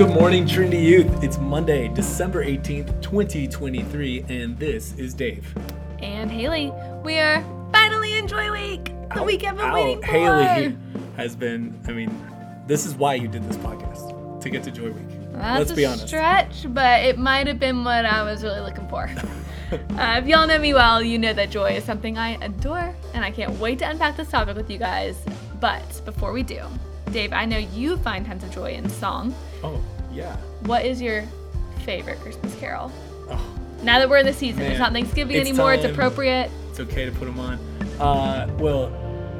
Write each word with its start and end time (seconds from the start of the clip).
Good 0.00 0.14
morning, 0.14 0.46
Trinity 0.46 0.78
Youth. 0.78 1.22
It's 1.22 1.36
Monday, 1.36 1.88
December 1.88 2.42
18th, 2.42 3.02
2023, 3.02 4.24
and 4.30 4.58
this 4.58 4.94
is 4.94 5.12
Dave. 5.12 5.54
And 5.98 6.30
Haley. 6.30 6.72
We 7.04 7.18
are 7.18 7.44
finally 7.70 8.16
in 8.16 8.26
Joy 8.26 8.50
Week, 8.50 8.86
the 8.86 9.20
Ow, 9.20 9.24
week 9.24 9.44
I've 9.44 9.58
been 9.58 9.66
ow, 9.66 9.74
waiting 9.74 10.00
for. 10.00 10.06
Haley 10.06 10.78
has 11.18 11.36
been, 11.36 11.78
I 11.86 11.92
mean, 11.92 12.10
this 12.66 12.86
is 12.86 12.94
why 12.94 13.12
you 13.12 13.28
did 13.28 13.46
this 13.46 13.58
podcast, 13.58 14.40
to 14.40 14.48
get 14.48 14.62
to 14.62 14.70
Joy 14.70 14.90
Week. 14.90 15.32
That's 15.32 15.68
Let's 15.68 15.72
be 15.72 15.84
a 15.84 15.90
honest. 15.90 16.06
stretch, 16.06 16.64
but 16.72 17.04
it 17.04 17.18
might 17.18 17.46
have 17.46 17.58
been 17.58 17.84
what 17.84 18.06
I 18.06 18.22
was 18.22 18.42
really 18.42 18.60
looking 18.60 18.88
for. 18.88 19.02
uh, 19.72 20.18
if 20.18 20.26
y'all 20.26 20.46
know 20.46 20.58
me 20.58 20.72
well, 20.72 21.02
you 21.02 21.18
know 21.18 21.34
that 21.34 21.50
joy 21.50 21.72
is 21.72 21.84
something 21.84 22.16
I 22.16 22.42
adore, 22.42 22.94
and 23.12 23.22
I 23.22 23.30
can't 23.30 23.52
wait 23.58 23.80
to 23.80 23.90
unpack 23.90 24.16
this 24.16 24.30
topic 24.30 24.56
with 24.56 24.70
you 24.70 24.78
guys. 24.78 25.18
But 25.60 26.00
before 26.06 26.32
we 26.32 26.42
do, 26.42 26.62
Dave, 27.12 27.34
I 27.34 27.44
know 27.44 27.58
you 27.58 27.98
find 27.98 28.24
tons 28.24 28.44
of 28.44 28.50
joy 28.50 28.72
in 28.72 28.88
song. 28.88 29.34
Oh, 29.62 29.80
yeah. 30.12 30.36
What 30.64 30.84
is 30.84 31.00
your 31.00 31.24
favorite 31.84 32.18
Christmas 32.20 32.54
carol? 32.56 32.92
Oh, 33.30 33.58
Now 33.82 33.98
that 33.98 34.08
we're 34.08 34.18
in 34.18 34.26
the 34.26 34.32
season, 34.32 34.62
it's 34.62 34.78
not 34.78 34.92
Thanksgiving 34.92 35.36
it's 35.36 35.48
anymore, 35.48 35.74
it's 35.74 35.84
appropriate. 35.84 36.50
it's 36.70 36.80
okay 36.80 37.04
to 37.04 37.12
put 37.12 37.26
them 37.26 37.38
on. 37.38 37.54
Uh, 38.00 38.48
well, 38.58 38.90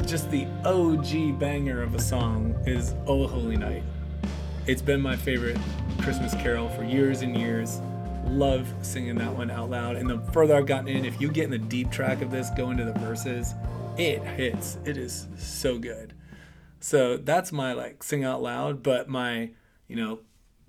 just 0.07 0.31
the 0.31 0.47
OG 0.65 1.39
banger 1.39 1.83
of 1.83 1.95
a 1.95 2.01
song 2.01 2.55
is 2.67 2.95
Oh 3.07 3.27
Holy 3.27 3.57
Night. 3.57 3.83
It's 4.67 4.83
been 4.83 5.01
my 5.01 5.17
favorite 5.17 5.59
Christmas 6.03 6.33
carol 6.35 6.69
for 6.71 6.85
years 6.85 7.23
and 7.23 7.37
years. 7.37 7.81
Love 8.27 8.73
singing 8.83 9.17
that 9.17 9.33
one 9.35 9.51
out 9.51 9.71
loud. 9.71 9.97
And 9.97 10.09
the 10.09 10.21
further 10.33 10.55
I've 10.57 10.67
gotten 10.67 10.89
in, 10.89 11.05
if 11.05 11.21
you 11.21 11.31
get 11.31 11.45
in 11.45 11.51
the 11.51 11.59
deep 11.59 11.91
track 11.91 12.23
of 12.23 12.31
this, 12.31 12.51
go 12.51 12.71
into 12.71 12.85
the 12.85 12.93
verses, 12.95 13.55
it 13.97 14.23
hits. 14.23 14.79
It 14.85 14.97
is 14.97 15.27
so 15.37 15.79
good. 15.79 16.13
So 16.81 17.17
that's 17.17 17.53
my 17.53 17.73
like 17.73 18.03
sing 18.03 18.25
out 18.25 18.43
loud, 18.43 18.83
but 18.83 19.09
my, 19.09 19.51
you 19.91 19.97
know, 19.97 20.21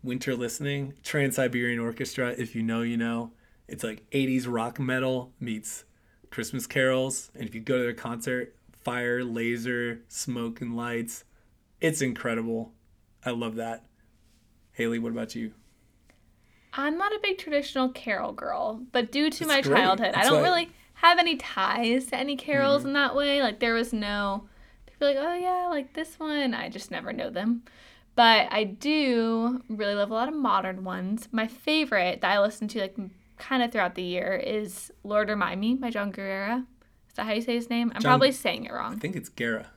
winter 0.02 0.36
listening, 0.36 0.94
Trans 1.04 1.36
Siberian 1.36 1.78
Orchestra, 1.80 2.30
if 2.38 2.56
you 2.56 2.64
know, 2.64 2.82
you 2.82 2.98
know. 2.98 3.32
It's 3.68 3.84
like 3.84 4.10
80s 4.10 4.46
rock 4.48 4.80
metal 4.80 5.32
meets 5.40 5.86
Christmas 6.32 6.66
carols. 6.66 7.30
And 7.36 7.48
if 7.48 7.54
you 7.54 7.62
go 7.62 7.78
to 7.78 7.84
their 7.84 7.94
concert, 7.94 8.56
fire, 8.84 9.24
laser, 9.24 10.02
smoke, 10.08 10.60
and 10.60 10.76
lights, 10.76 11.24
it's 11.80 12.02
incredible. 12.02 12.74
I 13.24 13.30
love 13.30 13.56
that. 13.58 13.86
Haley, 14.74 14.98
what 14.98 15.12
about 15.12 15.36
you? 15.36 15.54
I'm 16.74 16.98
not 16.98 17.12
a 17.14 17.20
big 17.22 17.38
traditional 17.38 17.90
carol 17.90 18.32
girl, 18.32 18.82
but 18.92 19.12
due 19.12 19.30
to 19.30 19.40
That's 19.46 19.48
my 19.48 19.62
great. 19.62 19.78
childhood, 19.82 20.14
I 20.16 20.24
don't 20.24 20.42
really 20.42 20.70
have 20.96 21.20
any 21.20 21.36
ties 21.36 22.08
to 22.08 22.16
any 22.18 22.36
carols 22.38 22.80
Mm-hmm. 22.82 22.88
in 22.88 22.94
that 22.94 23.16
way. 23.16 23.42
Like 23.44 23.60
there 23.60 23.74
was 23.74 23.94
no 23.94 24.48
people 24.88 25.08
like, 25.10 25.18
oh 25.20 25.36
yeah, 25.36 25.68
like 25.70 25.94
this 25.94 26.18
one. 26.20 26.54
I 26.54 26.70
just 26.70 26.90
never 26.90 27.12
know 27.14 27.30
them. 27.30 27.64
But 28.22 28.50
I 28.52 28.66
do 28.66 29.64
really 29.68 29.96
love 29.96 30.12
a 30.12 30.14
lot 30.14 30.28
of 30.28 30.36
modern 30.36 30.84
ones. 30.84 31.28
My 31.32 31.48
favorite 31.48 32.22
that 32.22 32.32
I 32.32 32.40
listen 32.40 32.68
to 32.68 32.80
like 32.82 32.96
kind 33.40 33.64
of 33.64 33.72
throughout 33.72 33.96
the 33.96 34.04
year 34.04 34.36
is 34.36 34.92
Lord 35.04 35.28
Remind 35.28 35.60
Me 35.60 35.74
by 35.74 35.90
John 35.90 36.14
Guerrera. 36.14 36.60
Is 37.10 37.16
that 37.16 37.26
how 37.26 37.34
you 37.34 37.42
say 37.42 37.56
his 37.56 37.72
name? 37.72 37.92
I'm 37.96 38.02
John- 38.04 38.12
probably 38.12 38.32
saying 38.32 38.66
it 38.66 38.74
wrong. 38.74 38.94
I 38.94 38.98
think 39.00 39.16
it's 39.16 39.28
Guerra. 39.28 39.72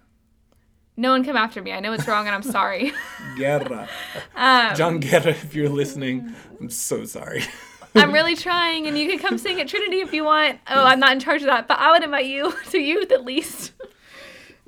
No 0.94 1.12
one 1.12 1.24
come 1.24 1.38
after 1.38 1.62
me. 1.62 1.72
I 1.72 1.80
know 1.80 1.94
it's 1.94 2.06
wrong 2.06 2.26
and 2.26 2.34
I'm 2.34 2.42
sorry. 2.42 2.92
Guerra. 3.38 3.88
um, 4.36 4.76
John 4.76 5.00
Guerra, 5.00 5.28
if 5.28 5.54
you're 5.54 5.70
listening, 5.70 6.34
I'm 6.60 6.68
so 6.68 7.06
sorry. 7.06 7.44
I'm 7.94 8.12
really 8.12 8.36
trying, 8.36 8.86
and 8.86 8.98
you 8.98 9.08
can 9.08 9.20
come 9.20 9.38
sing 9.38 9.58
at 9.58 9.68
Trinity 9.68 10.00
if 10.00 10.12
you 10.12 10.22
want. 10.22 10.58
Oh, 10.68 10.84
I'm 10.84 11.00
not 11.00 11.12
in 11.12 11.20
charge 11.20 11.40
of 11.40 11.46
that, 11.46 11.66
but 11.66 11.78
I 11.78 11.92
would 11.92 12.04
invite 12.04 12.26
you 12.26 12.52
to 12.72 12.78
youth 12.78 13.10
at 13.10 13.24
least. 13.24 13.72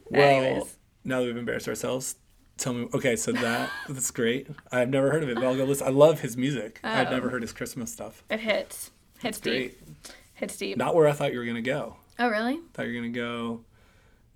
Well, 0.09 0.23
Anyways. 0.23 0.79
now 1.05 1.21
that 1.21 1.27
we've 1.27 1.37
embarrassed 1.37 1.69
ourselves, 1.69 2.15
tell 2.59 2.73
me. 2.75 2.89
Okay, 2.95 3.17
so 3.17 3.33
that 3.33 3.71
that's 3.89 4.11
great. 4.11 4.49
I've 4.73 4.89
never 4.91 5.11
heard 5.11 5.23
of 5.23 5.29
it, 5.29 5.35
but 5.37 5.45
I'll 5.45 5.57
go 5.57 5.65
listen. 5.65 5.87
I 5.87 5.91
love 5.91 6.21
his 6.21 6.37
music. 6.37 6.81
I've 6.83 7.09
Oh. 7.09 7.11
never 7.11 7.31
heard 7.31 7.43
his 7.43 7.53
Christmas 7.53 7.93
stuff. 7.93 8.23
It 8.31 8.41
hits. 8.41 8.91
Hits 9.21 9.39
great. 9.41 9.79
deep. 9.81 10.13
Hits 10.35 10.57
deep. 10.57 10.77
Not 10.77 10.95
where 10.95 11.09
I 11.09 11.13
thought 11.13 11.33
you 11.33 11.39
were 11.39 11.45
gonna 11.47 11.63
go. 11.63 11.97
Oh, 12.19 12.29
really? 12.29 12.59
thought 12.75 12.87
you 12.87 12.95
were 12.95 13.01
gonna 13.01 13.09
go. 13.13 13.61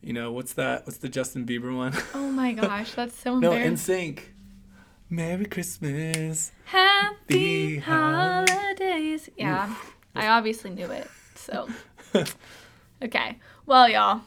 You 0.03 0.13
know 0.15 0.33
what's 0.33 0.55
that? 0.55 0.87
What's 0.87 0.99
the 0.99 1.09
Justin 1.11 1.45
Bieber 1.45 1.77
one? 1.77 1.93
Oh 2.15 2.31
my 2.31 2.53
gosh, 2.65 2.93
that's 2.95 3.15
so 3.19 3.39
no, 3.39 3.53
in 3.53 3.77
sync. 3.77 4.33
Merry 5.11 5.45
Christmas. 5.45 6.53
Happy 6.67 7.79
holidays. 7.79 9.29
Yeah, 9.37 9.75
I 10.15 10.29
obviously 10.29 10.71
knew 10.71 10.91
it. 10.91 11.09
So, 11.35 11.69
okay. 13.03 13.39
Well, 13.67 13.89
y'all, 13.89 14.23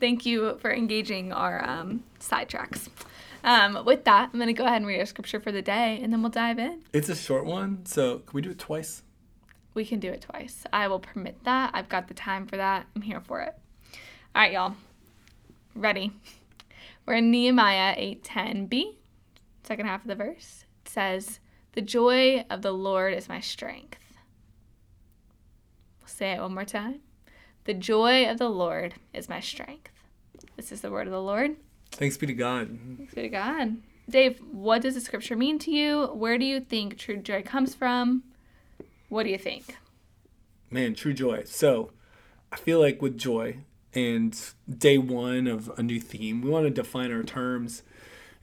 thank 0.00 0.26
you 0.26 0.58
for 0.60 0.72
engaging 0.72 1.32
our 1.32 1.62
um, 1.68 2.02
sidetracks. 2.20 2.88
Um, 3.46 3.84
with 3.84 4.04
that, 4.04 4.30
I'm 4.32 4.40
going 4.40 4.48
to 4.48 4.52
go 4.52 4.64
ahead 4.64 4.78
and 4.78 4.86
read 4.88 4.98
our 4.98 5.06
scripture 5.06 5.38
for 5.38 5.52
the 5.52 5.62
day, 5.62 6.00
and 6.02 6.12
then 6.12 6.20
we'll 6.20 6.32
dive 6.32 6.58
in. 6.58 6.82
It's 6.92 7.08
a 7.08 7.14
short 7.14 7.46
one, 7.46 7.86
so 7.86 8.18
can 8.18 8.34
we 8.34 8.42
do 8.42 8.50
it 8.50 8.58
twice? 8.58 9.04
We 9.72 9.84
can 9.84 10.00
do 10.00 10.10
it 10.10 10.22
twice. 10.22 10.64
I 10.72 10.88
will 10.88 10.98
permit 10.98 11.44
that. 11.44 11.70
I've 11.72 11.88
got 11.88 12.08
the 12.08 12.14
time 12.14 12.48
for 12.48 12.56
that. 12.56 12.86
I'm 12.96 13.02
here 13.02 13.20
for 13.20 13.42
it. 13.42 13.54
All 14.34 14.42
right, 14.42 14.52
y'all. 14.52 14.74
Ready? 15.76 16.10
We're 17.06 17.14
in 17.14 17.30
Nehemiah 17.30 17.94
8:10b, 17.96 18.96
second 19.62 19.86
half 19.86 20.02
of 20.02 20.08
the 20.08 20.16
verse. 20.16 20.64
It 20.84 20.88
says, 20.88 21.38
"The 21.72 21.82
joy 21.82 22.44
of 22.50 22.62
the 22.62 22.72
Lord 22.72 23.14
is 23.14 23.28
my 23.28 23.38
strength." 23.38 23.98
We'll 26.00 26.08
say 26.08 26.32
it 26.32 26.40
one 26.40 26.54
more 26.54 26.64
time. 26.64 27.00
The 27.64 27.74
joy 27.74 28.28
of 28.28 28.38
the 28.38 28.50
Lord 28.50 28.94
is 29.14 29.28
my 29.28 29.38
strength. 29.38 29.92
This 30.56 30.72
is 30.72 30.80
the 30.80 30.90
word 30.90 31.06
of 31.06 31.12
the 31.12 31.22
Lord. 31.22 31.56
Thanks 31.92 32.16
be 32.16 32.26
to 32.26 32.34
God. 32.34 32.78
Thanks 32.98 33.14
be 33.14 33.22
to 33.22 33.28
God. 33.28 33.76
Dave, 34.08 34.40
what 34.52 34.82
does 34.82 34.94
the 34.94 35.00
scripture 35.00 35.36
mean 35.36 35.58
to 35.60 35.70
you? 35.70 36.06
Where 36.06 36.38
do 36.38 36.44
you 36.44 36.60
think 36.60 36.96
true 36.96 37.16
joy 37.16 37.42
comes 37.42 37.74
from? 37.74 38.22
What 39.08 39.24
do 39.24 39.30
you 39.30 39.38
think? 39.38 39.76
Man, 40.70 40.94
true 40.94 41.12
joy. 41.12 41.44
So, 41.44 41.90
I 42.52 42.56
feel 42.56 42.80
like 42.80 43.02
with 43.02 43.18
joy 43.18 43.58
and 43.94 44.38
day 44.68 44.98
one 44.98 45.46
of 45.46 45.70
a 45.76 45.82
new 45.82 46.00
theme, 46.00 46.42
we 46.42 46.50
want 46.50 46.66
to 46.66 46.70
define 46.70 47.12
our 47.12 47.22
terms. 47.22 47.82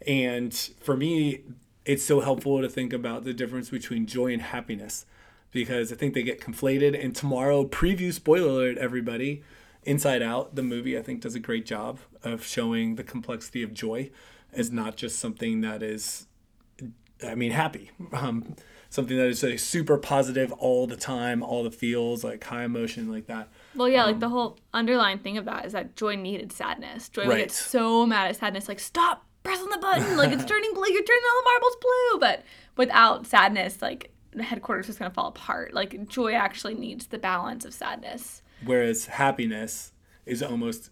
And 0.06 0.54
for 0.54 0.98
me, 0.98 1.42
it's 1.86 2.04
so 2.04 2.22
helpful 2.22 2.62
to 2.62 2.70
think 2.70 2.94
about 2.94 3.24
the 3.24 3.34
difference 3.34 3.70
between 3.70 4.06
joy 4.06 4.34
and 4.34 4.42
happiness 4.42 5.06
because 5.52 5.92
I 5.92 5.96
think 5.96 6.14
they 6.14 6.24
get 6.24 6.42
conflated. 6.42 7.02
And 7.02 7.16
tomorrow, 7.16 7.66
preview 7.66 8.12
spoiler 8.12 8.50
alert, 8.50 8.78
everybody. 8.78 9.44
Inside 9.86 10.22
Out, 10.22 10.56
the 10.56 10.64
movie, 10.64 10.98
I 10.98 11.02
think 11.02 11.22
does 11.22 11.36
a 11.36 11.40
great 11.40 11.66
job 11.66 12.00
of 12.24 12.44
showing 12.46 12.96
the 12.96 13.04
complexity 13.04 13.64
of 13.64 13.74
joy 13.74 14.10
as 14.54 14.72
not 14.72 14.96
just 14.96 15.20
something 15.20 15.62
that 15.62 15.82
is 15.84 16.28
I 17.26 17.36
mean, 17.36 17.52
happy. 17.52 17.92
Um, 18.12 18.56
something 18.90 19.16
that 19.18 19.28
is 19.28 19.42
like 19.44 19.58
super 19.60 19.98
positive 19.98 20.52
all 20.54 20.88
the 20.88 20.98
time, 20.98 21.42
all 21.42 21.64
the 21.64 21.72
feels, 21.72 22.24
like 22.24 22.44
high 22.44 22.64
emotion, 22.64 23.10
like 23.12 23.28
that. 23.28 23.48
Well, 23.76 23.88
yeah, 23.90 24.04
like 24.04 24.20
the 24.20 24.30
whole 24.30 24.58
underlying 24.74 25.20
thing 25.20 25.38
of 25.38 25.46
that 25.46 25.66
is 25.66 25.72
that 25.74 25.96
Joy 25.96 26.16
needed 26.16 26.52
sadness. 26.52 27.10
Joy 27.10 27.24
would 27.24 27.30
Right. 27.30 27.38
get 27.40 27.52
so 27.52 28.06
mad 28.06 28.28
at 28.30 28.36
sadness, 28.36 28.68
like 28.68 28.80
stop 28.80 29.26
pressing 29.44 29.70
the 29.70 29.78
button, 29.78 30.16
like 30.18 30.32
it's 30.32 30.46
turning 30.52 30.74
blue, 30.74 30.84
you're 30.92 31.04
turning 31.04 31.24
all 31.32 31.42
the 31.42 31.50
marbles 31.50 31.78
blue. 31.82 32.20
But 32.20 32.44
without 32.78 33.26
sadness, 33.26 33.82
like 33.82 34.12
the 34.32 34.44
headquarters 34.44 34.90
is 34.90 34.98
gonna 34.98 35.12
fall 35.12 35.28
apart. 35.30 35.74
Like 35.74 36.08
Joy 36.10 36.34
actually 36.34 36.76
needs 36.76 37.08
the 37.08 37.18
balance 37.18 37.66
of 37.66 37.74
sadness. 37.74 38.42
Whereas 38.66 39.06
happiness 39.06 39.92
is 40.26 40.42
almost 40.42 40.90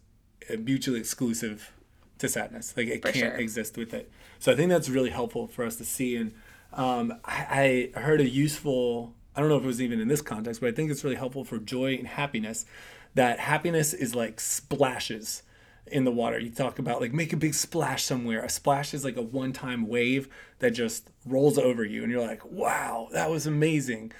mutually 0.59 1.00
exclusive 1.00 1.72
to 2.18 2.30
sadness. 2.30 2.74
Like 2.76 2.88
it 2.88 3.02
For 3.02 3.12
can't 3.12 3.34
sure. 3.34 3.40
exist 3.40 3.78
with 3.78 3.94
it. 3.94 4.12
So 4.40 4.52
I 4.52 4.56
think 4.56 4.70
that's 4.70 4.90
really 4.90 5.09
helpful 5.09 5.48
for 5.48 5.64
us 5.66 5.76
to 5.78 5.86
see. 5.86 6.16
And 6.16 6.34
um, 6.74 7.14
I, 7.26 7.92
I 7.96 8.00
heard 8.00 8.22
a 8.22 8.30
useful, 8.30 9.14
I 9.36 9.40
don't 9.40 9.50
know 9.50 9.58
if 9.58 9.64
it 9.64 9.68
was 9.68 9.81
even 9.81 10.00
in 10.00 10.08
this 10.08 10.22
context, 10.22 10.62
but 10.62 10.68
I 10.68 10.72
think 10.72 10.92
it's 10.92 11.04
really 11.04 11.16
helpful 11.16 11.44
for 11.44 11.58
joy 11.58 11.96
and 11.96 12.08
happiness 12.08 12.66
that 13.14 13.40
happiness 13.40 13.94
is 13.94 14.16
like 14.16 14.40
splashes 14.40 15.44
in 15.88 16.06
the 16.06 16.12
water. 16.12 16.40
You 16.40 16.50
talk 16.50 16.80
about 16.80 17.02
like 17.02 17.14
make 17.14 17.34
a 17.34 17.38
big 17.38 17.54
splash 17.54 18.04
somewhere. 18.04 18.44
A 18.44 18.50
splash 18.50 18.94
is 18.94 19.04
like 19.04 19.18
a 19.18 19.22
one 19.22 19.52
time 19.52 19.88
wave 19.88 20.30
that 20.60 20.72
just 20.72 21.10
rolls 21.25 21.57
over 21.57 21.84
you, 21.84 22.04
and 22.04 22.12
you're 22.12 22.25
like, 22.25 22.45
wow, 22.45 23.10
that 23.12 23.30
was 23.30 23.45
amazing. 23.45 24.12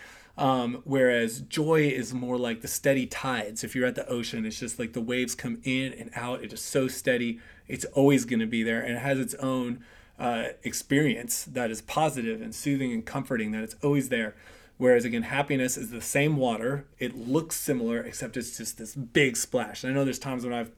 Um, 0.42 0.82
whereas 0.86 1.42
joy 1.42 1.82
is 1.82 2.16
more 2.16 2.36
like 2.36 2.62
the 2.62 2.68
steady 2.68 3.06
tides. 3.06 3.64
If 3.64 3.76
you're 3.76 3.86
at 3.86 3.94
the 3.94 4.08
ocean, 4.08 4.44
it's 4.44 4.60
just 4.60 4.80
like 4.80 4.94
the 4.94 5.00
waves 5.00 5.36
come 5.36 5.60
in 5.64 5.94
and 5.94 6.10
out. 6.16 6.44
It 6.44 6.52
is 6.52 6.62
so 6.62 6.88
steady. 6.88 7.40
It's 7.68 7.86
always 7.94 8.26
going 8.26 8.40
to 8.40 8.48
be 8.48 8.64
there, 8.64 8.82
and 8.82 8.96
it 8.96 9.02
has 9.02 9.20
its 9.20 9.36
own 9.36 9.84
uh, 10.18 10.46
experience 10.64 11.44
that 11.44 11.70
is 11.70 11.84
positive 11.84 12.42
and 12.42 12.56
soothing 12.56 12.92
and 12.92 13.06
comforting. 13.06 13.52
That 13.52 13.62
it's 13.62 13.76
always 13.84 14.10
there. 14.10 14.34
Whereas 14.80 15.06
again, 15.06 15.22
happiness 15.22 15.78
is 15.78 15.92
the 15.92 16.02
same 16.02 16.38
water. 16.38 16.88
It 16.98 17.16
looks 17.16 17.56
similar, 17.56 18.02
except 18.02 18.36
it's 18.36 18.58
just 18.58 18.80
this 18.80 18.96
big 18.96 19.38
splash. 19.38 19.84
And 19.84 19.92
I 19.92 19.94
know 19.94 20.04
there's 20.04 20.18
times 20.18 20.44
when 20.44 20.56
I've 20.56 20.72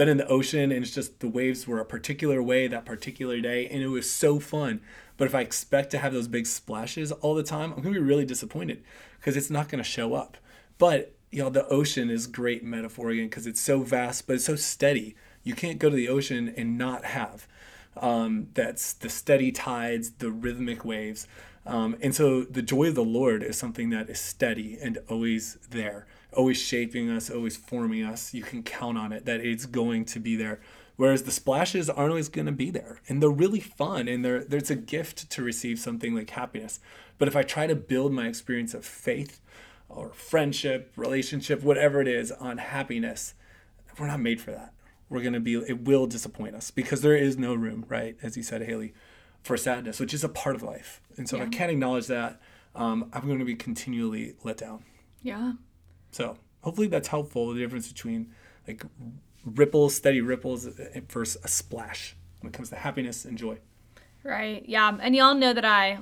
been 0.00 0.08
in 0.08 0.16
the 0.16 0.26
ocean 0.28 0.72
and 0.72 0.82
it's 0.82 0.94
just 0.94 1.20
the 1.20 1.28
waves 1.28 1.66
were 1.66 1.78
a 1.78 1.84
particular 1.84 2.42
way 2.42 2.66
that 2.66 2.86
particular 2.86 3.38
day, 3.38 3.66
and 3.66 3.82
it 3.82 3.88
was 3.88 4.10
so 4.10 4.40
fun. 4.40 4.80
But 5.18 5.26
if 5.26 5.34
I 5.34 5.42
expect 5.42 5.90
to 5.90 5.98
have 5.98 6.14
those 6.14 6.26
big 6.26 6.46
splashes 6.46 7.12
all 7.12 7.34
the 7.34 7.42
time, 7.42 7.74
I'm 7.74 7.82
gonna 7.82 7.96
be 7.96 8.00
really 8.00 8.24
disappointed 8.24 8.82
because 9.18 9.36
it's 9.36 9.50
not 9.50 9.68
gonna 9.68 9.84
show 9.84 10.14
up. 10.14 10.38
But 10.78 11.14
you 11.30 11.42
know, 11.42 11.50
the 11.50 11.68
ocean 11.68 12.08
is 12.08 12.26
great 12.26 12.64
metaphor 12.64 13.10
again 13.10 13.26
because 13.26 13.46
it's 13.46 13.60
so 13.60 13.82
vast, 13.82 14.26
but 14.26 14.36
it's 14.36 14.46
so 14.46 14.56
steady. 14.56 15.16
You 15.44 15.54
can't 15.54 15.78
go 15.78 15.90
to 15.90 15.96
the 15.96 16.08
ocean 16.08 16.54
and 16.56 16.78
not 16.78 17.04
have 17.04 17.46
Um, 17.96 18.48
that's 18.54 18.92
the 18.94 19.08
steady 19.10 19.52
tides, 19.52 20.12
the 20.12 20.30
rhythmic 20.30 20.84
waves. 20.84 21.26
Um, 21.70 21.96
and 22.02 22.12
so 22.12 22.42
the 22.42 22.62
joy 22.62 22.88
of 22.88 22.96
the 22.96 23.04
Lord 23.04 23.44
is 23.44 23.56
something 23.56 23.90
that 23.90 24.10
is 24.10 24.18
steady 24.18 24.76
and 24.82 24.98
always 25.08 25.56
there, 25.70 26.04
always 26.32 26.60
shaping 26.60 27.08
us, 27.08 27.30
always 27.30 27.56
forming 27.56 28.02
us. 28.02 28.34
You 28.34 28.42
can 28.42 28.64
count 28.64 28.98
on 28.98 29.12
it 29.12 29.24
that 29.26 29.40
it's 29.40 29.66
going 29.66 30.04
to 30.06 30.18
be 30.18 30.34
there. 30.34 30.60
Whereas 30.96 31.22
the 31.22 31.30
splashes 31.30 31.88
aren't 31.88 32.10
always 32.10 32.28
going 32.28 32.46
to 32.46 32.52
be 32.52 32.70
there, 32.70 33.00
and 33.08 33.22
they're 33.22 33.30
really 33.30 33.60
fun, 33.60 34.08
and 34.08 34.24
they're, 34.24 34.42
there's 34.44 34.68
a 34.68 34.74
gift 34.74 35.30
to 35.30 35.42
receive 35.42 35.78
something 35.78 36.12
like 36.12 36.30
happiness. 36.30 36.80
But 37.18 37.28
if 37.28 37.36
I 37.36 37.42
try 37.42 37.68
to 37.68 37.76
build 37.76 38.12
my 38.12 38.26
experience 38.26 38.74
of 38.74 38.84
faith 38.84 39.40
or 39.88 40.10
friendship, 40.12 40.92
relationship, 40.96 41.62
whatever 41.62 42.02
it 42.02 42.08
is, 42.08 42.32
on 42.32 42.58
happiness, 42.58 43.34
we're 43.96 44.08
not 44.08 44.20
made 44.20 44.40
for 44.40 44.50
that. 44.50 44.74
We're 45.08 45.22
going 45.22 45.34
to 45.34 45.40
be, 45.40 45.54
it 45.54 45.84
will 45.84 46.08
disappoint 46.08 46.56
us 46.56 46.72
because 46.72 47.00
there 47.00 47.16
is 47.16 47.38
no 47.38 47.54
room, 47.54 47.86
right? 47.88 48.16
As 48.22 48.36
you 48.36 48.42
said, 48.42 48.62
Haley, 48.62 48.92
for 49.42 49.56
sadness, 49.56 50.00
which 50.00 50.14
is 50.14 50.24
a 50.24 50.28
part 50.28 50.54
of 50.54 50.62
life. 50.62 51.00
And 51.16 51.28
so 51.28 51.36
yeah. 51.36 51.42
if 51.42 51.48
I 51.48 51.50
can't 51.50 51.70
acknowledge 51.70 52.06
that, 52.08 52.40
um, 52.74 53.10
I'm 53.12 53.26
going 53.26 53.38
to 53.38 53.44
be 53.44 53.54
continually 53.54 54.34
let 54.44 54.58
down. 54.58 54.84
Yeah. 55.22 55.52
So 56.12 56.38
hopefully 56.62 56.88
that's 56.88 57.08
helpful. 57.08 57.52
The 57.52 57.60
difference 57.60 57.88
between 57.88 58.32
like 58.66 58.84
ripples, 59.44 59.94
steady 59.94 60.20
ripples 60.20 60.68
versus 61.08 61.42
a 61.42 61.48
splash 61.48 62.16
when 62.40 62.50
it 62.50 62.52
comes 62.52 62.70
to 62.70 62.76
happiness 62.76 63.24
and 63.24 63.36
joy. 63.36 63.58
Right. 64.22 64.64
Yeah. 64.68 64.96
And 65.00 65.16
y'all 65.16 65.34
know 65.34 65.52
that 65.52 65.64
I 65.64 65.98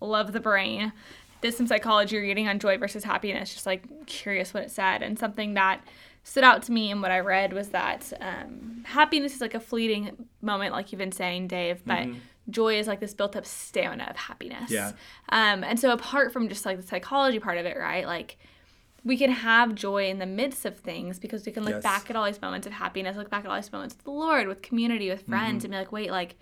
love 0.00 0.32
the 0.32 0.40
brain. 0.40 0.92
Did 1.40 1.54
some 1.54 1.66
psychology 1.66 2.18
reading 2.18 2.48
on 2.48 2.58
joy 2.58 2.76
versus 2.76 3.04
happiness, 3.04 3.52
just 3.52 3.64
like 3.64 4.06
curious 4.06 4.52
what 4.52 4.64
it 4.64 4.70
said. 4.70 5.02
And 5.02 5.18
something 5.18 5.54
that 5.54 5.82
stood 6.22 6.44
out 6.44 6.62
to 6.64 6.72
me 6.72 6.90
and 6.90 7.00
what 7.00 7.10
I 7.10 7.20
read 7.20 7.52
was 7.52 7.68
that 7.70 8.12
um, 8.20 8.84
happiness 8.86 9.34
is 9.36 9.40
like 9.40 9.54
a 9.54 9.60
fleeting 9.60 10.28
moment, 10.42 10.72
like 10.72 10.92
you've 10.92 10.98
been 10.98 11.12
saying, 11.12 11.48
Dave, 11.48 11.82
but 11.86 12.00
mm-hmm. 12.00 12.18
Joy 12.50 12.78
is 12.78 12.86
like 12.86 13.00
this 13.00 13.14
built 13.14 13.36
up 13.36 13.46
stamina 13.46 14.06
of 14.10 14.16
happiness. 14.16 14.70
Yeah. 14.70 14.92
Um, 15.30 15.64
and 15.64 15.78
so 15.78 15.92
apart 15.92 16.32
from 16.32 16.48
just 16.48 16.66
like 16.66 16.80
the 16.80 16.86
psychology 16.86 17.38
part 17.38 17.58
of 17.58 17.66
it, 17.66 17.76
right? 17.76 18.06
Like 18.06 18.36
we 19.04 19.16
can 19.16 19.30
have 19.30 19.74
joy 19.74 20.08
in 20.08 20.18
the 20.18 20.26
midst 20.26 20.66
of 20.66 20.78
things 20.78 21.18
because 21.18 21.46
we 21.46 21.52
can 21.52 21.64
look 21.64 21.74
yes. 21.74 21.82
back 21.82 22.10
at 22.10 22.16
all 22.16 22.26
these 22.26 22.40
moments 22.40 22.66
of 22.66 22.72
happiness, 22.72 23.16
look 23.16 23.30
back 23.30 23.44
at 23.44 23.50
all 23.50 23.56
these 23.56 23.72
moments 23.72 23.94
with 23.96 24.04
the 24.04 24.10
Lord, 24.10 24.46
with 24.46 24.62
community, 24.62 25.08
with 25.08 25.26
friends, 25.26 25.64
mm-hmm. 25.64 25.72
and 25.72 25.72
be 25.72 25.78
like, 25.78 25.92
wait, 25.92 26.10
like 26.10 26.36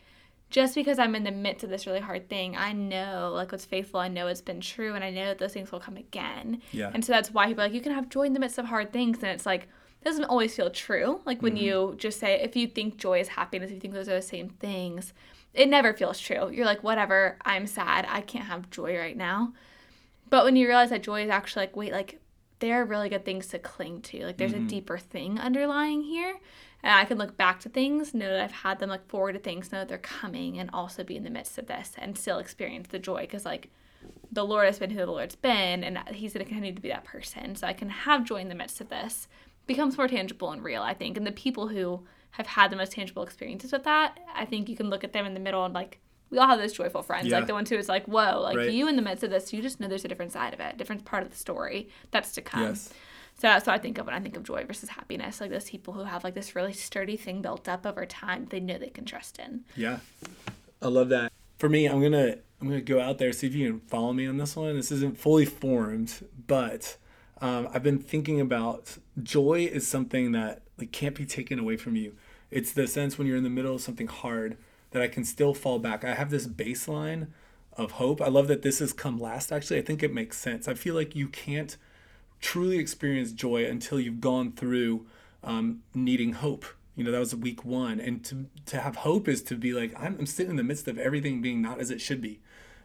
just 0.50 0.74
because 0.74 0.98
I'm 0.98 1.14
in 1.14 1.24
the 1.24 1.30
midst 1.30 1.62
of 1.62 1.70
this 1.70 1.86
really 1.86 2.00
hard 2.00 2.28
thing, 2.28 2.56
I 2.56 2.72
know 2.72 3.32
like 3.34 3.52
what's 3.52 3.64
faithful, 3.64 4.00
I 4.00 4.08
know 4.08 4.26
it's 4.26 4.40
been 4.40 4.60
true, 4.60 4.94
and 4.94 5.04
I 5.04 5.10
know 5.10 5.26
that 5.26 5.38
those 5.38 5.52
things 5.52 5.70
will 5.70 5.80
come 5.80 5.96
again. 5.96 6.62
Yeah. 6.72 6.90
And 6.92 7.04
so 7.04 7.12
that's 7.12 7.30
why 7.30 7.46
people 7.46 7.64
like 7.64 7.74
you 7.74 7.80
can 7.80 7.92
have 7.92 8.08
joy 8.08 8.22
in 8.22 8.32
the 8.32 8.40
midst 8.40 8.58
of 8.58 8.66
hard 8.66 8.92
things, 8.92 9.18
and 9.18 9.26
it's 9.26 9.46
like 9.46 9.68
doesn't 10.04 10.24
always 10.24 10.54
feel 10.54 10.70
true. 10.70 11.20
Like 11.24 11.42
when 11.42 11.54
mm-hmm. 11.54 11.64
you 11.64 11.94
just 11.98 12.18
say 12.18 12.40
if 12.40 12.56
you 12.56 12.66
think 12.66 12.96
joy 12.96 13.20
is 13.20 13.28
happiness, 13.28 13.68
if 13.68 13.74
you 13.74 13.80
think 13.80 13.94
those 13.94 14.08
are 14.08 14.14
the 14.14 14.22
same 14.22 14.48
things, 14.48 15.12
it 15.54 15.68
never 15.68 15.92
feels 15.92 16.18
true. 16.18 16.50
You're 16.50 16.66
like, 16.66 16.82
whatever, 16.82 17.38
I'm 17.44 17.66
sad, 17.66 18.06
I 18.08 18.20
can't 18.20 18.46
have 18.46 18.70
joy 18.70 18.96
right 18.98 19.16
now. 19.16 19.52
But 20.30 20.44
when 20.44 20.56
you 20.56 20.66
realize 20.66 20.90
that 20.90 21.02
joy 21.02 21.24
is 21.24 21.30
actually 21.30 21.62
like, 21.62 21.76
wait, 21.76 21.92
like 21.92 22.20
there 22.60 22.80
are 22.80 22.84
really 22.84 23.08
good 23.08 23.24
things 23.24 23.46
to 23.48 23.58
cling 23.58 24.02
to. 24.02 24.26
Like 24.26 24.36
there's 24.36 24.52
mm-hmm. 24.52 24.66
a 24.66 24.68
deeper 24.68 24.98
thing 24.98 25.38
underlying 25.38 26.02
here. 26.02 26.38
And 26.82 26.92
I 26.92 27.04
can 27.04 27.18
look 27.18 27.36
back 27.36 27.60
to 27.60 27.68
things, 27.68 28.14
know 28.14 28.28
that 28.28 28.40
I've 28.40 28.52
had 28.52 28.78
them, 28.78 28.90
look 28.90 29.08
forward 29.08 29.32
to 29.32 29.38
things, 29.40 29.72
know 29.72 29.78
that 29.78 29.88
they're 29.88 29.98
coming, 29.98 30.58
and 30.58 30.70
also 30.72 31.02
be 31.02 31.16
in 31.16 31.24
the 31.24 31.30
midst 31.30 31.58
of 31.58 31.66
this 31.66 31.94
and 31.98 32.16
still 32.16 32.38
experience 32.38 32.88
the 32.88 33.00
joy. 33.00 33.22
Because, 33.22 33.44
like, 33.44 33.70
the 34.30 34.44
Lord 34.44 34.66
has 34.66 34.78
been 34.78 34.90
who 34.90 34.98
the 34.98 35.06
Lord's 35.06 35.34
been, 35.34 35.82
and 35.82 35.98
He's 36.10 36.32
going 36.32 36.44
to 36.44 36.48
continue 36.48 36.74
to 36.74 36.80
be 36.80 36.90
that 36.90 37.04
person. 37.04 37.56
So 37.56 37.66
I 37.66 37.72
can 37.72 37.88
have 37.88 38.24
joy 38.24 38.36
in 38.36 38.48
the 38.48 38.54
midst 38.54 38.80
of 38.80 38.90
this. 38.90 39.26
Becomes 39.66 39.98
more 39.98 40.06
tangible 40.06 40.52
and 40.52 40.62
real, 40.62 40.82
I 40.82 40.94
think. 40.94 41.16
And 41.16 41.26
the 41.26 41.32
people 41.32 41.66
who 41.66 42.06
have 42.38 42.46
had 42.46 42.70
the 42.70 42.76
most 42.76 42.92
tangible 42.92 43.22
experiences 43.22 43.70
with 43.70 43.84
that, 43.84 44.18
I 44.34 44.46
think 44.46 44.68
you 44.68 44.76
can 44.76 44.88
look 44.88 45.04
at 45.04 45.12
them 45.12 45.26
in 45.26 45.34
the 45.34 45.40
middle 45.40 45.64
and, 45.64 45.74
like, 45.74 46.00
we 46.30 46.38
all 46.38 46.46
have 46.46 46.58
those 46.58 46.72
joyful 46.72 47.02
friends, 47.02 47.28
yeah. 47.28 47.38
like 47.38 47.46
the 47.46 47.54
ones 47.54 47.70
who 47.70 47.76
is 47.76 47.88
like, 47.88 48.06
whoa, 48.06 48.40
like 48.40 48.56
right. 48.56 48.70
you 48.70 48.86
in 48.88 48.96
the 48.96 49.02
midst 49.02 49.24
of 49.24 49.30
this, 49.30 49.52
you 49.52 49.62
just 49.62 49.80
know 49.80 49.88
there's 49.88 50.04
a 50.04 50.08
different 50.08 50.32
side 50.32 50.52
of 50.52 50.60
it, 50.60 50.76
different 50.76 51.04
part 51.04 51.22
of 51.22 51.30
the 51.30 51.36
story 51.36 51.88
that's 52.10 52.32
to 52.32 52.42
come. 52.42 52.64
Yes. 52.64 52.92
So 53.36 53.46
that's 53.46 53.66
what 53.66 53.74
I 53.74 53.78
think 53.78 53.98
of 53.98 54.06
when 54.06 54.14
I 54.14 54.20
think 54.20 54.36
of 54.36 54.42
joy 54.42 54.64
versus 54.64 54.90
happiness. 54.90 55.40
Like 55.40 55.50
those 55.50 55.70
people 55.70 55.94
who 55.94 56.04
have 56.04 56.24
like 56.24 56.34
this 56.34 56.56
really 56.56 56.72
sturdy 56.72 57.16
thing 57.16 57.40
built 57.40 57.68
up 57.68 57.86
over 57.86 58.04
time, 58.04 58.46
they 58.50 58.60
know 58.60 58.78
they 58.78 58.88
can 58.88 59.04
trust 59.04 59.38
in. 59.38 59.60
Yeah, 59.76 60.00
I 60.82 60.88
love 60.88 61.08
that. 61.10 61.32
For 61.58 61.68
me, 61.68 61.86
I'm 61.86 62.02
gonna 62.02 62.36
I'm 62.60 62.68
gonna 62.68 62.80
go 62.80 63.00
out 63.00 63.18
there 63.18 63.32
see 63.32 63.46
if 63.46 63.54
you 63.54 63.70
can 63.70 63.80
follow 63.80 64.12
me 64.12 64.26
on 64.26 64.38
this 64.38 64.56
one. 64.56 64.76
This 64.76 64.90
isn't 64.90 65.18
fully 65.18 65.46
formed, 65.46 66.26
but 66.46 66.96
um, 67.40 67.68
I've 67.72 67.84
been 67.84 68.00
thinking 68.00 68.40
about 68.40 68.98
joy 69.22 69.68
is 69.72 69.86
something 69.86 70.32
that 70.32 70.62
like 70.76 70.90
can't 70.90 71.14
be 71.14 71.24
taken 71.24 71.58
away 71.58 71.76
from 71.76 71.94
you. 71.96 72.16
It's 72.50 72.72
the 72.72 72.86
sense 72.86 73.18
when 73.18 73.26
you're 73.26 73.36
in 73.36 73.44
the 73.44 73.50
middle 73.50 73.74
of 73.74 73.80
something 73.80 74.06
hard 74.06 74.56
that 74.90 75.02
I 75.02 75.08
can 75.08 75.24
still 75.24 75.54
fall 75.54 75.78
back. 75.78 76.04
I 76.04 76.14
have 76.14 76.30
this 76.30 76.46
baseline 76.46 77.28
of 77.76 77.92
hope. 77.92 78.20
I 78.20 78.28
love 78.28 78.48
that 78.48 78.62
this 78.62 78.78
has 78.78 78.92
come 78.92 79.18
last. 79.18 79.52
Actually, 79.52 79.78
I 79.78 79.82
think 79.82 80.02
it 80.02 80.12
makes 80.12 80.38
sense. 80.38 80.66
I 80.66 80.74
feel 80.74 80.94
like 80.94 81.14
you 81.14 81.28
can't 81.28 81.76
truly 82.40 82.78
experience 82.78 83.32
joy 83.32 83.66
until 83.66 84.00
you've 84.00 84.20
gone 84.20 84.52
through 84.52 85.06
um, 85.44 85.82
needing 85.94 86.32
hope. 86.32 86.64
You 86.96 87.04
know, 87.04 87.12
that 87.12 87.18
was 87.18 87.34
week 87.34 87.64
one. 87.64 88.00
And 88.00 88.24
to, 88.24 88.46
to 88.66 88.80
have 88.80 88.96
hope 88.96 89.28
is 89.28 89.42
to 89.44 89.56
be 89.56 89.72
like, 89.72 89.94
I'm, 89.96 90.16
I'm 90.18 90.26
sitting 90.26 90.50
in 90.50 90.56
the 90.56 90.64
midst 90.64 90.88
of 90.88 90.98
everything 90.98 91.40
being 91.40 91.62
not 91.62 91.80
as 91.80 91.90
it 91.90 92.00
should 92.00 92.20
be. 92.20 92.40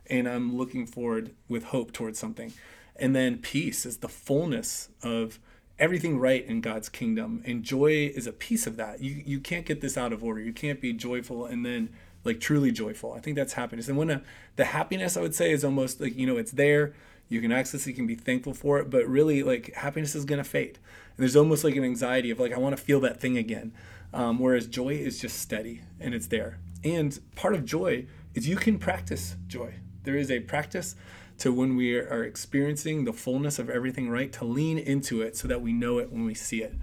And 0.07 0.27
I'm 0.27 0.55
looking 0.55 0.85
forward 0.85 1.33
with 1.47 1.65
hope 1.65 1.93
towards 1.93 2.19
something. 2.19 2.53
And 2.95 3.15
then 3.15 3.37
peace 3.37 3.85
is 3.85 3.97
the 3.97 4.09
fullness 4.09 4.89
of 5.01 5.39
everything 5.79 6.19
right 6.19 6.45
in 6.45 6.61
God's 6.61 6.89
kingdom. 6.89 7.41
And 7.45 7.63
joy 7.63 8.11
is 8.15 8.27
a 8.27 8.33
piece 8.33 8.67
of 8.67 8.77
that. 8.77 9.01
You, 9.01 9.21
you 9.25 9.39
can't 9.39 9.65
get 9.65 9.81
this 9.81 9.97
out 9.97 10.13
of 10.13 10.23
order. 10.23 10.39
You 10.39 10.53
can't 10.53 10.79
be 10.79 10.93
joyful 10.93 11.45
and 11.45 11.65
then 11.65 11.89
like 12.23 12.39
truly 12.39 12.71
joyful. 12.71 13.13
I 13.13 13.19
think 13.19 13.35
that's 13.35 13.53
happiness. 13.53 13.87
And 13.87 13.97
when 13.97 14.09
a, 14.09 14.21
the 14.55 14.65
happiness, 14.65 15.17
I 15.17 15.21
would 15.21 15.35
say, 15.35 15.51
is 15.51 15.63
almost 15.65 15.99
like, 15.99 16.15
you 16.15 16.25
know, 16.25 16.37
it's 16.37 16.51
there 16.51 16.93
you 17.29 17.41
can 17.41 17.51
access 17.51 17.85
it, 17.85 17.89
you 17.89 17.95
can 17.95 18.07
be 18.07 18.15
thankful 18.15 18.53
for 18.53 18.79
it, 18.79 18.89
but 18.89 19.07
really, 19.07 19.43
like, 19.43 19.73
happiness 19.73 20.13
is 20.13 20.25
gonna 20.25 20.43
fade. 20.43 20.77
And 20.77 21.23
there's 21.23 21.35
almost 21.35 21.63
like 21.63 21.75
an 21.75 21.83
anxiety 21.83 22.29
of, 22.29 22.39
like, 22.39 22.53
I 22.53 22.57
wanna 22.57 22.77
feel 22.77 22.99
that 23.01 23.19
thing 23.19 23.37
again. 23.37 23.73
Um, 24.13 24.37
whereas 24.37 24.67
joy 24.67 24.89
is 24.89 25.19
just 25.19 25.39
steady 25.39 25.81
and 25.99 26.13
it's 26.13 26.27
there. 26.27 26.59
And 26.83 27.19
part 27.35 27.55
of 27.55 27.65
joy 27.65 28.05
is 28.35 28.47
you 28.47 28.55
can 28.55 28.77
practice 28.77 29.35
joy. 29.47 29.73
There 30.03 30.15
is 30.15 30.29
a 30.29 30.41
practice 30.41 30.95
to 31.39 31.51
when 31.51 31.75
we 31.75 31.95
are 31.97 32.23
experiencing 32.23 33.05
the 33.05 33.13
fullness 33.13 33.59
of 33.59 33.69
everything 33.69 34.09
right, 34.09 34.31
to 34.33 34.45
lean 34.45 34.77
into 34.77 35.21
it 35.21 35.35
so 35.35 35.47
that 35.47 35.61
we 35.61 35.73
know 35.73 35.99
it 35.99 36.11
when 36.11 36.25
we 36.25 36.33
see 36.33 36.61
it. 36.61 36.75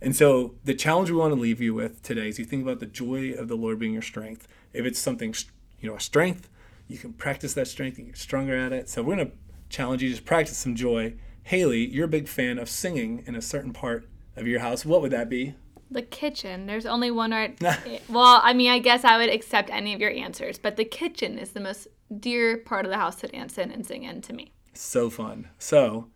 And 0.00 0.14
so 0.14 0.54
the 0.64 0.74
challenge 0.74 1.10
we 1.10 1.16
want 1.16 1.34
to 1.34 1.40
leave 1.40 1.60
you 1.60 1.74
with 1.74 2.02
today 2.02 2.28
is 2.28 2.38
you 2.38 2.44
think 2.44 2.62
about 2.62 2.80
the 2.80 2.86
joy 2.86 3.32
of 3.32 3.48
the 3.48 3.56
Lord 3.56 3.78
being 3.78 3.92
your 3.92 4.02
strength. 4.02 4.46
If 4.72 4.84
it's 4.84 4.98
something, 4.98 5.34
you 5.80 5.88
know, 5.88 5.96
a 5.96 6.00
strength, 6.00 6.48
you 6.86 6.98
can 6.98 7.12
practice 7.12 7.54
that 7.54 7.66
strength 7.66 7.98
and 7.98 8.08
get 8.08 8.16
stronger 8.16 8.56
at 8.56 8.72
it. 8.72 8.88
So 8.88 9.02
we're 9.02 9.16
going 9.16 9.30
to 9.30 9.36
challenge 9.68 10.02
you 10.02 10.14
to 10.14 10.22
practice 10.22 10.58
some 10.58 10.74
joy. 10.74 11.14
Haley, 11.44 11.86
you're 11.86 12.04
a 12.04 12.08
big 12.08 12.28
fan 12.28 12.58
of 12.58 12.68
singing 12.68 13.24
in 13.26 13.34
a 13.34 13.42
certain 13.42 13.72
part 13.72 14.08
of 14.36 14.46
your 14.46 14.60
house. 14.60 14.84
What 14.84 15.00
would 15.02 15.12
that 15.12 15.28
be? 15.28 15.54
The 15.90 16.02
kitchen. 16.02 16.66
There's 16.66 16.86
only 16.86 17.10
one 17.10 17.30
right. 17.30 17.56
well, 18.08 18.40
I 18.42 18.52
mean, 18.52 18.70
I 18.70 18.78
guess 18.78 19.04
I 19.04 19.18
would 19.18 19.30
accept 19.30 19.70
any 19.70 19.94
of 19.94 20.00
your 20.00 20.10
answers, 20.10 20.58
but 20.58 20.76
the 20.76 20.84
kitchen 20.84 21.38
is 21.38 21.50
the 21.50 21.60
most 21.60 21.88
dear 22.18 22.56
part 22.56 22.84
of 22.84 22.90
the 22.90 22.98
house 22.98 23.16
to 23.16 23.28
dance 23.28 23.56
in 23.58 23.70
and 23.70 23.86
sing 23.86 24.02
in 24.02 24.20
to 24.22 24.32
me. 24.32 24.52
So 24.74 25.10
fun. 25.10 25.48
So, 25.58 26.08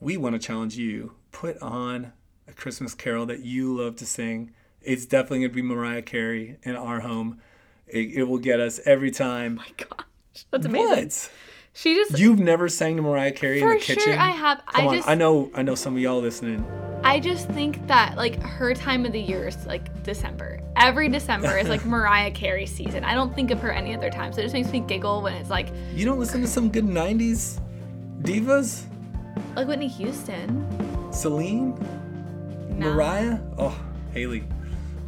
we 0.00 0.16
want 0.16 0.34
to 0.34 0.38
challenge 0.38 0.76
you. 0.76 1.14
Put 1.30 1.60
on 1.62 2.12
a 2.48 2.52
Christmas 2.52 2.94
carol 2.94 3.26
that 3.26 3.40
you 3.40 3.76
love 3.80 3.96
to 3.96 4.06
sing. 4.06 4.52
It's 4.82 5.06
definitely 5.06 5.40
going 5.40 5.50
to 5.50 5.54
be 5.54 5.62
Mariah 5.62 6.02
Carey 6.02 6.58
in 6.64 6.76
our 6.76 7.00
home. 7.00 7.40
It, 7.86 8.14
it 8.14 8.24
will 8.24 8.38
get 8.38 8.60
us 8.60 8.80
every 8.84 9.10
time. 9.10 9.60
Oh 9.60 9.64
my 9.64 9.86
gosh, 9.86 10.46
that's 10.50 10.66
amazing. 10.66 11.04
What? 11.04 11.30
She 11.74 11.94
just 11.94 12.18
You've 12.18 12.38
never 12.40 12.68
sang 12.68 12.96
to 12.96 13.02
Mariah 13.02 13.32
Carey 13.32 13.60
in 13.60 13.68
the 13.68 13.76
kitchen? 13.76 14.02
Sure 14.02 14.18
I 14.18 14.30
have. 14.30 14.62
Come 14.66 14.84
I 14.84 14.88
on. 14.88 14.96
just 14.96 15.08
I 15.08 15.14
know 15.14 15.50
I 15.54 15.62
know 15.62 15.74
some 15.74 15.94
of 15.94 16.02
y'all 16.02 16.20
listening. 16.20 16.66
I 17.04 17.18
just 17.20 17.48
think 17.48 17.86
that 17.88 18.16
like 18.16 18.40
her 18.42 18.74
time 18.74 19.04
of 19.04 19.12
the 19.12 19.20
year 19.20 19.48
is 19.48 19.66
like 19.66 20.02
December. 20.02 20.60
Every 20.76 21.08
December 21.08 21.58
is 21.58 21.68
like 21.68 21.84
Mariah 21.86 22.30
Carey 22.30 22.66
season. 22.66 23.04
I 23.04 23.14
don't 23.14 23.34
think 23.34 23.50
of 23.50 23.60
her 23.60 23.72
any 23.72 23.94
other 23.94 24.08
time. 24.10 24.32
So 24.32 24.40
it 24.40 24.44
just 24.44 24.54
makes 24.54 24.70
me 24.70 24.80
giggle 24.80 25.20
when 25.22 25.34
it's 25.34 25.50
like 25.50 25.68
You 25.94 26.04
don't 26.04 26.18
listen 26.18 26.40
to 26.42 26.46
some 26.46 26.70
good 26.70 26.86
90s 26.86 27.60
divas? 28.22 28.84
Like 29.56 29.66
Whitney 29.66 29.88
Houston. 29.88 31.12
Celine? 31.12 31.74
No. 32.78 32.92
Mariah? 32.92 33.38
Oh, 33.58 33.78
Haley. 34.12 34.44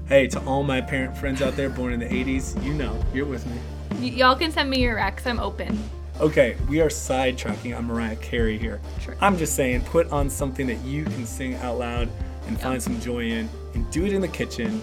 Hey, 0.07 0.27
to 0.29 0.41
all 0.45 0.63
my 0.63 0.81
parent 0.81 1.17
friends 1.17 1.41
out 1.41 1.57
there 1.57 1.71
born 1.71 1.93
in 1.93 2.01
the 2.01 2.07
80s, 2.07 2.63
you 2.63 2.75
know, 2.75 3.01
you're 3.15 3.25
with 3.25 3.47
me. 3.47 3.59
Y- 4.01 4.17
y'all 4.17 4.37
can 4.37 4.51
send 4.53 4.69
me 4.69 4.83
your 4.83 4.97
recs. 4.97 5.27
I'm 5.27 5.41
open. 5.41 5.79
Okay, 6.21 6.57
we 6.69 6.81
are 6.81 6.89
sidetracking 6.89 7.77
on 7.77 7.87
Mariah 7.87 8.15
Carey 8.17 8.57
here. 8.57 8.81
Sure. 9.01 9.17
I'm 9.21 9.37
just 9.37 9.57
saying, 9.57 9.81
put 9.83 10.11
on 10.13 10.31
something 10.31 10.67
that 10.69 10.79
you 10.85 11.05
can 11.05 11.27
sing 11.27 11.57
out 11.57 11.79
loud 11.79 12.09
and 12.47 12.61
find 12.61 12.81
some 12.81 13.01
joy 13.01 13.25
in, 13.25 13.49
and 13.75 13.91
do 13.91 14.05
it 14.05 14.13
in 14.13 14.21
the 14.21 14.29
kitchen. 14.29 14.81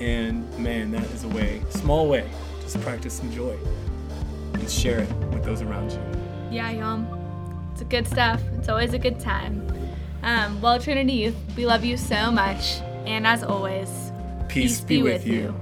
And 0.00 0.46
man, 0.58 0.90
that 0.90 1.04
is 1.12 1.22
a 1.22 1.28
way, 1.28 1.62
small 1.70 2.08
way, 2.08 2.28
just 2.62 2.80
practice 2.80 3.14
some 3.14 3.30
joy 3.30 3.56
and 4.54 4.68
share 4.68 5.00
it 5.00 5.12
with 5.32 5.44
those 5.44 5.62
around 5.62 5.92
you. 5.92 6.00
Yeah, 6.50 6.70
y'all. 6.70 7.06
It's 7.72 7.82
a 7.82 7.84
good 7.84 8.08
stuff. 8.08 8.42
It's 8.58 8.68
always 8.68 8.92
a 8.92 8.98
good 8.98 9.20
time. 9.20 9.70
Um, 10.22 10.60
well, 10.60 10.80
Trinity 10.80 11.12
Youth, 11.12 11.36
we 11.56 11.64
love 11.64 11.84
you 11.84 11.96
so 11.96 12.32
much. 12.32 12.80
And 13.06 13.24
as 13.24 13.44
always, 13.44 13.88
peace, 14.48 14.78
peace 14.78 14.80
be, 14.80 14.96
be, 14.96 15.02
with 15.04 15.26
you. 15.26 15.34
you. 15.34 15.54